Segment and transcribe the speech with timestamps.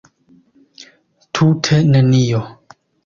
[1.37, 2.41] Tute nenio!